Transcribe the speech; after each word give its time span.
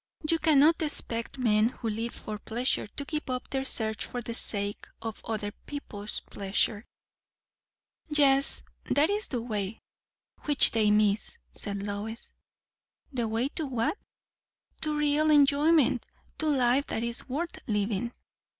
"You 0.27 0.39
cannot 0.39 0.81
expect 0.81 1.37
men 1.37 1.69
who 1.69 1.87
live 1.87 2.15
for 2.15 2.39
pleasure 2.39 2.87
to 2.87 3.05
give 3.05 3.29
up 3.29 3.51
their 3.51 3.63
search 3.65 4.03
for 4.03 4.19
the 4.19 4.33
sake 4.33 4.87
of 4.99 5.21
other 5.23 5.51
people's 5.67 6.21
pleasure." 6.21 6.87
"Yet 8.07 8.63
that 8.85 9.11
is 9.11 9.27
the 9.27 9.43
way, 9.43 9.77
which 10.45 10.71
they 10.71 10.89
miss," 10.89 11.37
said 11.53 11.83
Lois. 11.83 12.33
"The 13.13 13.27
way 13.27 13.49
to 13.49 13.67
what?" 13.67 13.95
"To 14.81 14.97
real 14.97 15.29
enjoyment. 15.29 16.03
To 16.39 16.47
life 16.47 16.87
that 16.87 17.03
is 17.03 17.29
worth 17.29 17.59
living." 17.67 18.11